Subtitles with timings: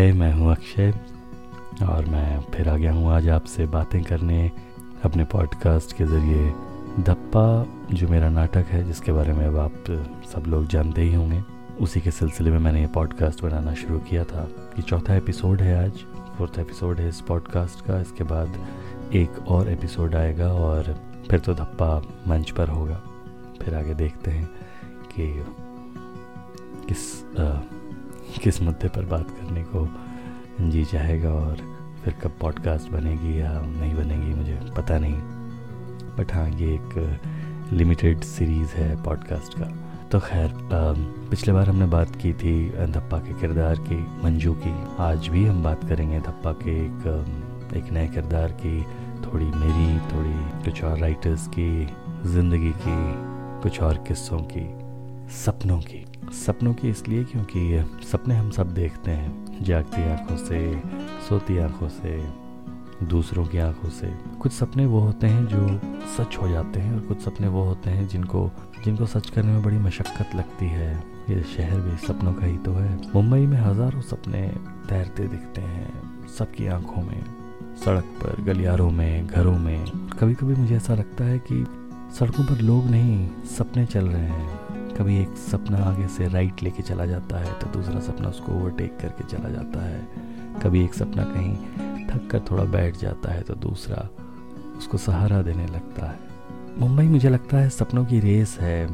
[0.00, 0.92] हाय, मैं हूँ अक्षय
[1.82, 4.50] और मैं फिर आ गया हूँ आज आपसे बातें करने
[5.04, 6.50] अपने पॉडकास्ट के ज़रिए।
[7.04, 7.44] धप्पा
[7.92, 9.90] जो मेरा नाटक है, जिसके बारे में अब आप
[10.32, 11.42] सब लोग जानते ही होंगे,
[11.80, 15.84] उसी के सिलसिले में मैंने ये पॉडकास्ट बनाना शुरू किया था। ये चौथा एपिसोड है
[15.84, 16.04] आज
[16.38, 18.58] फोर्थ एपिसोड है इस पॉडकास्ट का। इसके बाद
[19.14, 20.94] एक और एपिसोड आएगा और
[21.30, 21.96] फिर तो धप्पा
[22.28, 23.00] मंच पर होगा।
[23.62, 24.48] फिर आगे देखते हैं
[25.12, 25.44] कि
[26.88, 27.06] किस
[28.38, 29.88] किस मुद्दे पर बात करने को
[30.70, 31.56] जी चाहेगा और
[32.04, 35.14] फिर कब पॉडकास्ट बनेगी या नहीं बनेगी, मुझे पता नहीं।
[36.16, 39.72] बट हाँ ये एक लिमिटेड सीरीज़ है पॉडकास्ट का।
[40.08, 40.52] तो खैर
[41.30, 45.62] पिछले बार हमने बात की थी धप्पा के किरदार की, मंजू की। आज भी हम
[45.62, 48.82] बात करेंगे धप्पा के एक एक नए किरदार की,
[49.22, 51.86] थोड़ी मेरी, थोड़ी कुछ और राइटर्स की,
[52.26, 52.96] ज़िंदगी की,
[53.62, 54.79] कुछ और किस्सों की।
[55.30, 60.82] सपनों की। सपनों की इसलिए क्योंकि सपने हम सब देखते हैं, जागती आँखों से,
[61.28, 62.16] सोती आँखों से,
[63.02, 65.80] दूसरों की आँखों से। कुछ सपने वो होते हैं जो
[66.16, 68.50] सच हो जाते हैं और कुछ सपने वो होते हैं जिनको
[68.84, 70.92] जिनको सच करने में बड़ी मशक्क़त लगती है।
[71.30, 74.42] ये शहर भी सपनों का ही तो है। मुंबई में हज़ारों सपने
[74.88, 77.22] तैरते दिखते हैं सबकी आँखों में,
[77.84, 79.86] सड़क पर, गलियारों में, घरों में।
[80.20, 81.64] कभी कभी मुझे ऐसा लगता है कि
[82.18, 84.69] सड़कों पर लोग नहीं, सपने चल रहे हैं।
[85.00, 88.98] कभी एक सपना आगे से राइट लेके चला जाता है तो दूसरा सपना उसको ओवरटेक
[89.00, 90.00] करके चला जाता है।
[90.62, 94.08] कभी एक सपना कहीं थक कर थोड़ा बैठ जाता है तो दूसरा
[94.78, 96.18] उसको सहारा देने लगता है।
[96.78, 98.86] मुंबई मुझे लगता है सपनों की रेस है।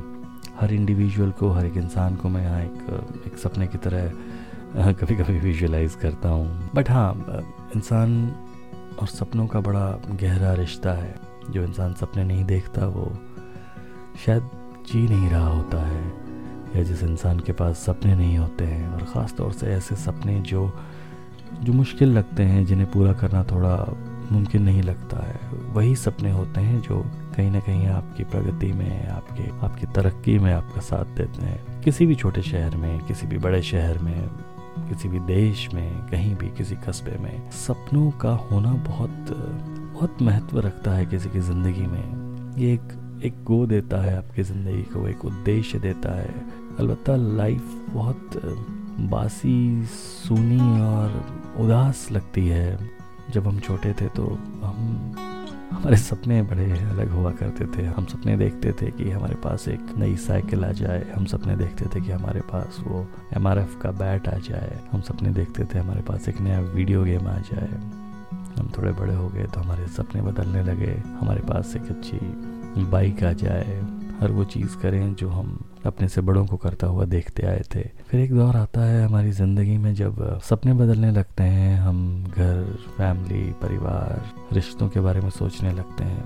[0.61, 5.17] हर इंडिविजुअल को, हर एक इंसान को मैं यहाँ एक एक सपने की तरह कभी
[5.17, 7.13] कभी विजुअलाइज करता हूँ। बट हाँ
[7.77, 8.15] इंसान
[9.01, 11.15] और सपनों का बड़ा गहरा रिश्ता है।
[11.51, 13.11] जो इंसान सपने नहीं देखता, वो
[14.27, 14.49] शायद
[14.87, 16.03] जी नहीं रहा होता है,
[16.77, 20.41] या जिस इंसान के पास सपने नहीं होते हैं, और ख़ास तौर से ऐसे सपने
[20.43, 20.71] जो
[21.63, 23.77] जो मुश्किल लगते हैं, जिन्हें पूरा करना थोड़ा
[24.33, 25.39] मुमकिन नहीं लगता है,
[25.75, 26.99] वही सपने होते हैं जो
[27.37, 32.07] कहीं ना कहीं आपकी प्रगति में, आपके, आपकी तरक्की में आपका साथ देते हैं। किसी
[32.07, 34.29] भी छोटे शहर में, किसी भी बड़े शहर में,
[34.89, 39.35] किसी भी देश में, कहीं भी किसी कस्बे में, सपनों का होना बहुत
[39.93, 42.93] बहुत महत्व रखता है किसी की ज़िंदगी में। ये एक
[43.25, 46.35] एक गो देता है आपकी ज़िंदगी को, एक उद्देश्य देता है।
[46.79, 48.41] अलबत् लाइफ बहुत
[49.11, 51.25] बासी, सुनी और
[51.61, 52.79] उदास लगती है।
[53.31, 54.27] जब हम छोटे थे तो
[54.63, 55.15] हम,
[55.71, 59.95] हमारे सपने बड़े अलग हुआ करते थे। हम सपने देखते थे कि हमारे पास एक
[59.99, 63.07] नई साइकिल आ जाए। हम सपने देखते थे कि हमारे पास वो
[63.37, 67.27] एमआरएफ का बैट आ जाए। हम सपने देखते थे हमारे पास एक नया वीडियो गेम
[67.29, 67.69] आ जाए।
[68.59, 72.17] हम थोड़े बड़े हो गए तो हमारे सपने बदलने लगे। हमारे पास एक अच्छी
[72.85, 73.81] बाइक आ जाए,
[74.21, 77.81] हर वो चीज़ करें जो हम अपने से बड़ों को करता हुआ देखते आए थे।
[78.09, 82.79] फिर एक दौर आता है हमारी ज़िंदगी में जब सपने बदलने लगते हैं, हम घर,
[82.99, 84.23] फैमिली, परिवार,
[84.53, 86.25] रिश्तों के बारे में सोचने लगते हैं।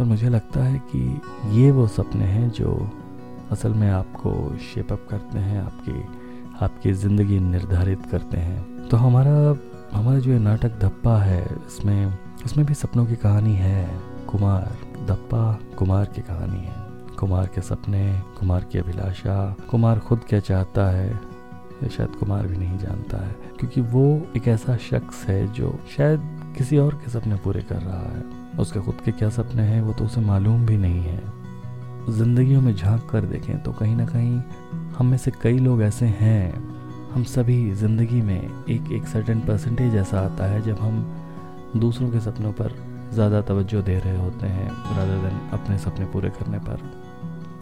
[0.00, 1.20] और मुझे लगता है कि
[1.60, 2.90] ये वो सपने हैं जो
[3.50, 6.04] असल में आपको शेपअप करते हैं, आपकी
[6.64, 9.56] आपकी ज़िंदगी निर्धारित करते हैं। तो हमारा
[9.92, 15.60] हमारा जो ये नाटक धप्पा है, इसमें इसमें भी सपनों की कहानी है। कुमार। दप्पा
[15.78, 16.74] कुमार की कहानी है।
[17.18, 21.10] कुमार के सपने, कुमार की अभिलाषा, कुमार खुद क्या चाहता है,
[21.82, 26.20] ये शायद कुमार भी नहीं जानता है। क्योंकि वो एक ऐसा शख्स है जो शायद
[26.58, 28.24] किसी और के सपने पूरे कर रहा है।
[28.58, 31.22] उसके खुद के क्या सपने हैं, वो तो उसे मालूम भी नहीं है।
[32.08, 34.40] जिंदगियों में झाँक कर देखें तो कहीं ना कहीं
[34.98, 36.72] हम में से कई लोग ऐसे हैं।
[37.10, 41.04] हम सभी ज़िंदगी में एक एक सर्टेन परसेंटेज ऐसा आता है जब हम
[41.76, 46.30] दूसरों के सपनों पर ज़्यादा तवज्जो दे रहे होते हैं रादर देन अपने सपने पूरे
[46.30, 46.90] करने पर।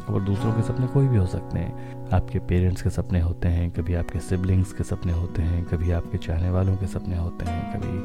[0.09, 3.71] और दूसरों के सपने कोई भी हो सकते हैं। आपके पेरेंट्स के सपने होते हैं,
[3.71, 7.75] कभी आपके सिबलिंग्स के सपने होते हैं, कभी आपके चाहने वालों के सपने होते हैं,
[7.75, 7.99] कभी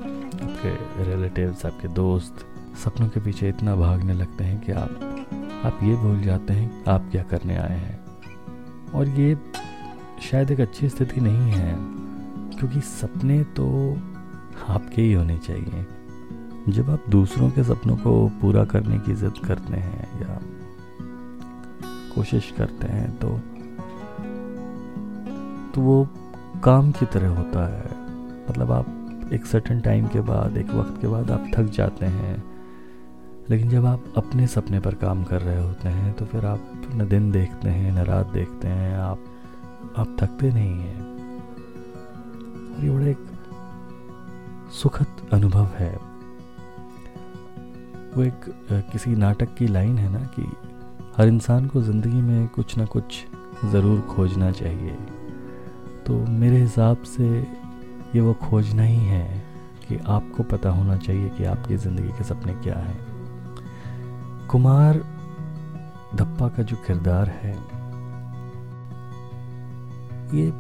[0.46, 2.46] आपके रिलेटिव्स आपके दोस्त।
[2.84, 5.00] सपनों के पीछे इतना भागने लगते हैं कि आप
[5.66, 8.00] आप ये भूल जाते हैं आप क्या करने आए हैं।
[8.92, 9.38] और ये
[10.22, 11.76] शायद एक अच्छी स्थिति नहीं है,
[12.58, 13.68] क्योंकि सपने तो
[14.70, 15.86] आपके ही होने चाहिए।
[16.68, 20.40] जब आप दूसरों के सपनों को पूरा करने की जिद करते हैं या
[22.16, 23.30] कोशिश करते हैं तो
[25.74, 26.08] तो वो
[26.64, 27.86] काम की तरह होता है।
[28.50, 32.44] मतलब आप एक सर्टन टाइम के बाद, एक वक्त के बाद आप थक जाते हैं,
[33.50, 37.08] लेकिन जब आप अपने सपने पर काम कर रहे होते हैं तो फिर आप न
[37.08, 39.20] दिन देखते हैं, न रात देखते हैं, आप
[39.98, 41.02] आप थकते नहीं हैं।
[42.76, 43.18] और ये बड़ा एक
[44.74, 46.15] सुखद अनुभव है।
[48.18, 48.46] वो एक
[48.92, 50.42] किसी नाटक की लाइन है ना कि
[51.18, 53.26] हर इंसान को ज़िंदगी में कुछ ना कुछ
[53.66, 54.96] ज़रूर खोजना चाहिए।
[56.08, 57.28] तो मेरे हिसाब से
[58.16, 59.44] ये वो खोज नहीं है
[59.88, 64.98] कि आपको पता होना चाहिए कि आपकी ज़िंदगी के सपने क्या हैं। कुमार
[66.16, 67.54] धप्पा का जो किरदार है,
[70.34, 70.52] ये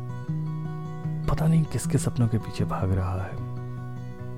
[1.27, 3.43] पता नहीं किसके सपनों के पीछे भाग रहा है।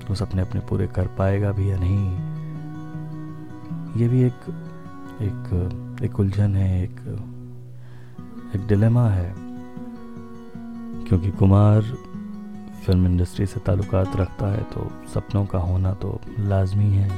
[0.08, 2.27] वो सपने अपने पूरे कर पाएगा भी या नहीं
[3.96, 4.40] ये भी एक
[5.22, 7.00] एक एक उलझन है, एक
[8.56, 9.34] एक डिलेमा है।
[11.04, 11.82] क्योंकि कुमार
[12.86, 17.08] फ़िल्म इंडस्ट्री से ताल्लुकात रखता है तो सपनों का होना तो लाजमी है।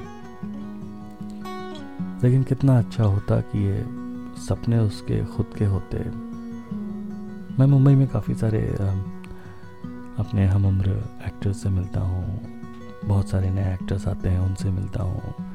[2.22, 3.84] लेकिन कितना अच्छा होता कि ये
[4.40, 5.98] सपने उसके, खुद के होते।
[7.58, 8.62] मैं मुंबई में काफ़ी सारे
[10.18, 10.90] अपने हम उम्र
[11.26, 12.40] एक्टर्स से मिलता हूँ।
[13.04, 15.49] बहुत सारे नए एक्टर्स आते हैं, उनसे मिलता हूँ।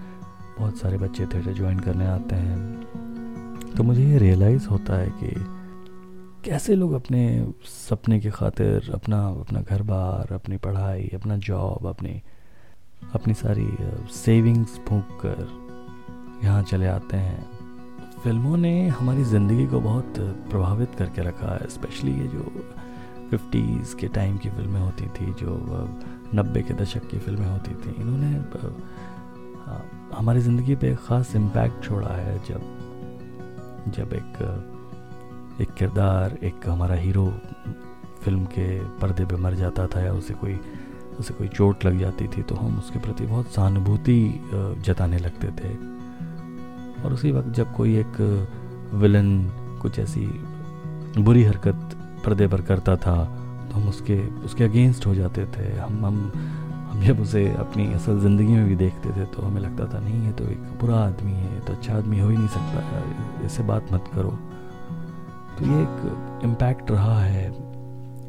[0.57, 5.33] बहुत सारे बच्चे थिएटर ज्वाइन करने आते हैं। तो मुझे ये रियलाइज़ होता है कि
[6.45, 7.23] कैसे लोग अपने
[7.65, 12.21] सपने की खातिर अपना अपना घर बार अपनी पढ़ाई, अपना जॉब अपनी
[13.13, 13.67] अपनी सारी
[14.15, 15.47] सेविंग्स फूक कर
[16.43, 17.43] यहाँ चले आते हैं।
[18.23, 20.13] फ़िल्मों ने हमारी ज़िंदगी को बहुत
[20.49, 22.43] प्रभावित करके रखा है स्पेशली ये जो
[23.31, 25.57] फिफ्टीज़ के टाइम की फ़िल्में होती थी, जो
[26.35, 28.33] नब्बे के दशक की फ़िल्में होती थी, इन्होंने
[30.15, 32.61] हमारी ज़िंदगी पे एक ख़ास इम्पैक्ट छोड़ा है जब
[33.87, 34.37] जब एक
[35.61, 37.25] एक किरदार, एक हमारा हीरो
[38.23, 38.67] फ़िल्म के
[38.99, 40.59] पर्दे पे मर जाता था या उसे कोई
[41.19, 44.19] उसे कोई चोट लग जाती थी तो हम उसके प्रति बहुत सहानुभूति
[44.85, 45.73] जताने लगते थे।
[47.03, 48.21] और उसी वक्त जब कोई एक
[48.93, 49.29] विलन
[49.81, 50.25] कुछ ऐसी
[51.17, 53.23] बुरी हरकत पर्दे पर करता था
[53.69, 56.31] तो हम उसके उसके अगेंस्ट हो जाते थे। हम हम
[57.01, 60.31] जब उसे अपनी असल ज़िंदगी में भी देखते थे तो हमें लगता था, नहीं, ये
[60.31, 64.11] तो एक बुरा आदमी है तो अच्छा आदमी हो ही नहीं सकता, इससे बात मत
[64.15, 64.29] करो।
[65.57, 67.45] तो ये एक इम्पैक्ट रहा है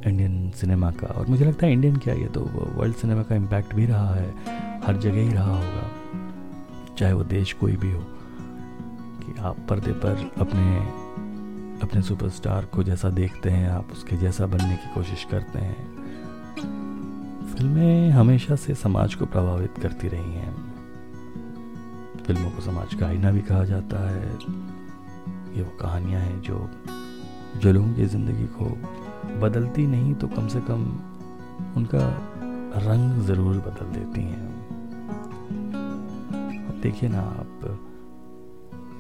[0.07, 2.41] इंडियन सिनेमा का और मुझे लगता है इंडियन क्या, ये तो
[2.77, 4.29] वर्ल्ड सिनेमा का इम्पैक्ट भी रहा है,
[4.85, 8.01] हर जगह ही रहा होगा, चाहे वो देश कोई भी हो,
[9.23, 11.05] कि आप पर्दे पर अपने
[11.83, 15.77] अपने सुपरस्टार को जैसा देखते हैं, आप उसके जैसा बनने की कोशिश करते हैं।
[17.47, 20.55] फ़िल्में हमेशा से समाज को प्रभावित करती रही हैं।
[22.27, 24.31] फ़िल्मों को समाज का आईना भी कहा जाता है।
[25.57, 26.69] ये वो कहानियाँ हैं जो
[27.57, 28.65] जो लोगों की ज़िंदगी को
[29.41, 30.83] बदलती नहीं तो कम से कम
[31.77, 32.01] उनका
[32.83, 34.47] रंग ज़रूर बदल देती हैं।
[36.69, 37.79] अब देखिए ना आप,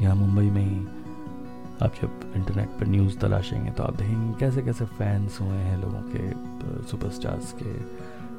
[0.00, 0.78] यहाँ मुंबई में ही
[1.82, 6.02] आप जब इंटरनेट पर न्यूज़ तलाशेंगे तो आप देखेंगे कैसे कैसे फैंस हुए हैं लोगों
[6.06, 6.30] के,
[6.90, 7.74] सुपरस्टार्स के।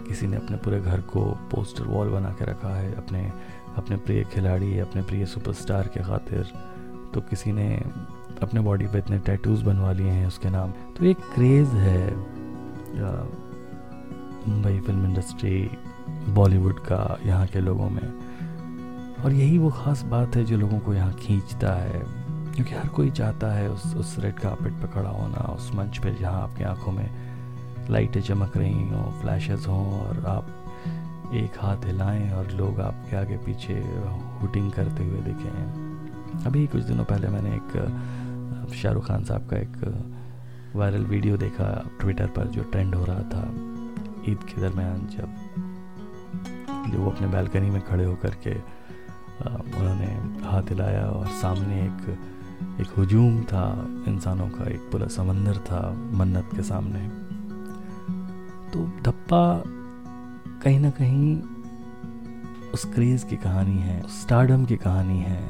[0.07, 3.31] किसी ने अपने पूरे घर को पोस्टर वॉल बना के रखा है, अपने
[3.77, 6.51] अपने प्रिय खिलाड़ी, अपने प्रिय सुपरस्टार के खातिर।
[7.13, 7.83] तो किसी ने
[8.41, 12.15] अपने बॉडी पे इतने टैटूज़ बनवा लिए हैं उसके नाम। तो एक क्रेज़ है
[14.47, 15.71] मुंबई फ़िल्म इंडस्ट्री
[16.29, 18.13] बॉलीवुड का, यहाँ के लोगों में।
[19.25, 23.11] और यही वो ख़ास बात है जो लोगों को यहाँ खींचता है। क्योंकि हर कोई
[23.11, 26.91] चाहता है उस उस रेड कार्पेट पर खड़ा होना, उस मंच पर जहाँ आपकी आँखों
[26.91, 27.26] में
[27.89, 33.37] लाइटें चमक रही हों, फ्लैशेस हों, और आप एक हाथ हिलाएँ और लोग आपके आगे
[33.37, 33.73] पीछे
[34.41, 40.73] हुटिंग करते हुए दिखें अभी कुछ दिनों पहले मैंने एक शाहरुख खान साहब का एक
[40.75, 41.67] वायरल वीडियो देखा
[42.01, 43.43] ट्विटर पर जो ट्रेंड हो रहा था
[44.31, 45.29] ईद के दरमियान जब
[46.91, 48.53] जो वो अपने बैल्कनी में खड़े होकर के
[49.39, 50.11] उन्होंने
[50.47, 52.17] हाथ हिलाया और सामने एक
[52.81, 53.65] एक हजूम था,
[54.07, 55.79] इंसानों का एक पूरा समंदर था
[56.13, 57.01] मन्नत के सामने।
[58.73, 59.63] तो धप्पा
[60.63, 61.41] कहीं ना कहीं
[62.73, 65.43] उस क्रेज़ की कहानी है, उस स्टारडम की कहानी है,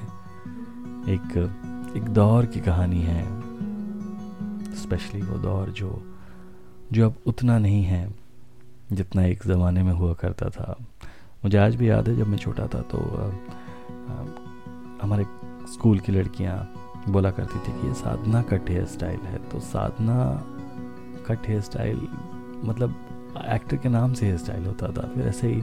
[1.07, 1.37] एक
[1.97, 3.25] एक दौर की कहानी है
[4.75, 5.89] स्पेशली वो दौर जो
[6.93, 8.15] जो अब उतना नहीं है
[8.91, 10.75] जितना एक ज़माने में हुआ करता था।
[11.43, 12.97] मुझे आज भी याद है जब मैं छोटा था तो
[15.01, 15.25] हमारे
[15.73, 16.57] स्कूल की लड़कियाँ
[17.09, 20.17] बोला करती थी कि ये साधना कट हेयर स्टाइल है तो साधना
[21.27, 22.07] कट हेयर स्टाइल
[22.63, 22.95] मतलब
[23.49, 25.61] एक्टर के नाम से हेयर स्टाइल होता था। फिर ऐसे ही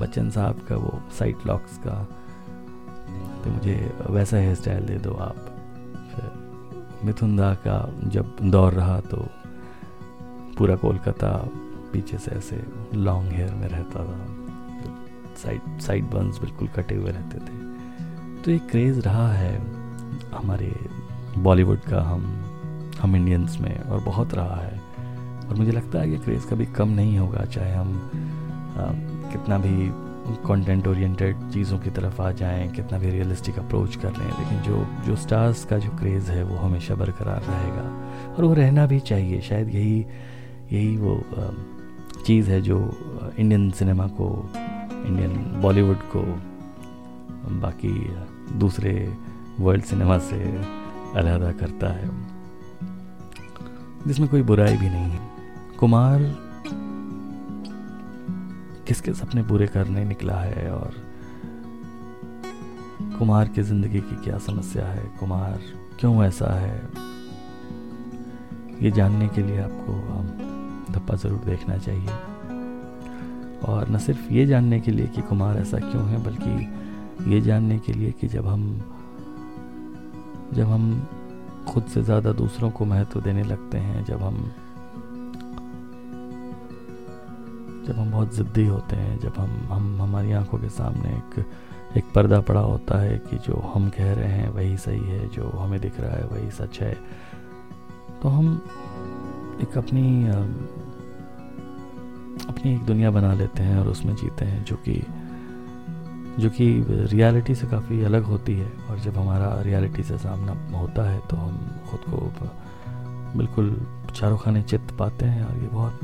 [0.00, 2.02] बच्चन साहब का वो साइड लॉक्स का
[3.44, 3.74] तो मुझे
[4.10, 5.36] वैसा हेयर स्टाइल दे दो आप।
[6.14, 9.26] फिर मिथुन दा का जब दौर रहा तो
[10.58, 11.30] पूरा कोलकाता
[11.92, 14.26] पीछे से ऐसे लॉन्ग हेयर में रहता था।
[15.42, 19.56] साइड साइड बर्न्स बिल्कुल कटे हुए रहते थे। तो एक क्रेज़ रहा है
[20.32, 20.74] हमारे
[21.38, 22.44] बॉलीवुड का, हम
[23.00, 24.80] हम इंडियंस में, और बहुत रहा है।
[25.48, 28.10] और मुझे लगता है ये क्रेज़ कभी कम नहीं होगा चाहे हम
[28.76, 28.84] आ,
[29.32, 30.08] कितना भी
[30.46, 34.86] कंटेंट ओरिएंटेड चीज़ों की तरफ़ आ जाएँ कितना भी रियलिस्टिक अप्रोच कर लें लेकिन जो
[35.06, 39.40] जो स्टार्स का जो क्रेज़ है वो हमेशा बरकरार रहेगा। और वो रहना भी चाहिए
[39.40, 40.06] शायद यही
[40.72, 41.24] यही वो
[42.26, 42.98] चीज़ है जो
[43.38, 44.50] इंडियन सिनेमा को
[45.06, 46.22] इंडियन बॉलीवुड को
[47.60, 48.16] बाकी
[48.58, 49.14] दूसरे
[49.60, 50.60] वर्ल्ड सिनेमा से
[51.14, 52.10] अलहदा करता है।
[54.06, 55.27] जिसमें कोई बुराई भी नहीं है।
[55.78, 56.20] कुमार,
[58.86, 60.94] किसके सपने पूरे करने निकला है और
[63.18, 65.04] कुमार की ज़िंदगी की क्या समस्या है?
[65.20, 65.60] कुमार,
[66.00, 66.78] क्यों ऐसा है?
[68.82, 70.26] ये जानने के लिए आपको हम
[70.90, 72.10] धप्पा ज़रूर देखना चाहिए।
[73.68, 77.78] और न सिर्फ़ ये जानने के लिए कि कुमार ऐसा क्यों है, बल्कि ये जानने
[77.78, 78.70] के लिए कि जब हम
[80.54, 81.06] जब हम
[81.68, 84.50] खुद से ज़्यादा दूसरों को महत्व देने लगते हैं, जब हम
[87.88, 91.44] जब हम बहुत ज़िद्दी होते हैं, जब हम हम, हमारी आँखों के सामने एक
[91.96, 95.48] एक पर्दा पड़ा होता है कि जो हम कह रहे हैं वही सही है, जो
[95.50, 96.92] हमें दिख रहा है वही सच है
[98.22, 98.50] तो हम
[99.62, 100.04] एक अपनी
[102.48, 105.02] अपनी एक दुनिया बना लेते हैं और उसमें जीते हैं, जो कि
[106.38, 106.66] जो कि
[107.12, 111.36] रियलिटी से काफ़ी अलग होती है। और जब हमारा रियलिटी से सामना होता है तो
[111.36, 111.58] हम
[111.90, 112.18] खुद को
[113.38, 113.76] बिल्कुल
[114.14, 116.00] चारों खाने चित पाते हैं और ये बहुत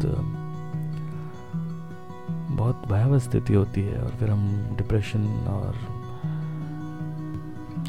[2.54, 5.76] बहुत भयावह स्थिति होती है और फिर हम डिप्रेशन और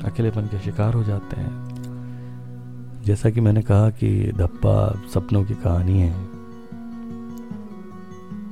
[0.05, 4.77] अकेलेपन के शिकार हो जाते हैं। जैसा कि मैंने कहा कि धप्पा
[5.13, 6.13] सपनों की कहानी है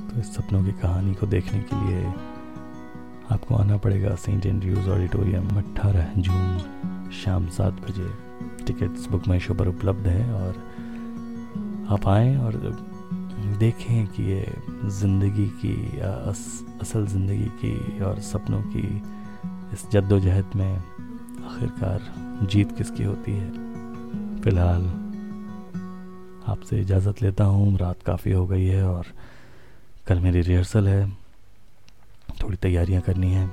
[0.08, 2.04] तो इस सपनों की कहानी को देखने के लिए
[3.30, 8.10] आपको आना पड़ेगा सेंट एंड्रयूज ऑडिटोरियम अट्ठारह जून शाम सात बजे।
[8.66, 10.62] टिकट्स बुक माई शो पर उपलब्ध है और
[11.90, 12.52] आप आएँ और
[13.58, 19.02] देखें कि ये ज़िंदगी की अस, असल ज़िंदगी की और सपनों की
[19.72, 20.76] इस जद्दोजहद में
[21.44, 22.14] आखिरकार
[22.46, 23.50] जीत किसकी होती है?
[24.40, 24.84] फ़िलहाल
[26.46, 29.06] आपसे इजाज़त लेता हूँ। रात काफ़ी हो गई है और
[30.06, 31.10] कल मेरी रिहर्सल है।
[32.42, 33.48] थोड़ी तैयारियाँ करनी है।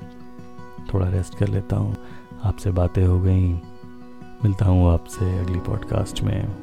[0.94, 1.96] थोड़ा रेस्ट कर लेता हूँ।
[2.44, 3.52] आपसे बातें हो गई।
[4.44, 6.61] मिलता हूँ आपसे अगली पॉडकास्ट में।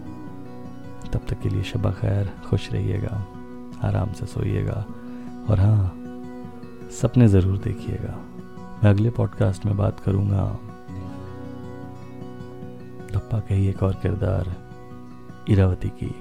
[1.14, 3.26] तब तक के लिए शबा खैर, खुश रहिएगा,
[3.84, 4.86] आराम से सोइएगा
[5.50, 5.94] और हाँ
[6.92, 8.16] सपने ज़रूर देखिएगा।
[8.84, 10.46] मैं अगले पॉडकास्ट में बात करूँगा।
[13.14, 14.56] धप्पा का ही एक और किरदार,
[15.50, 16.16] इरावती की।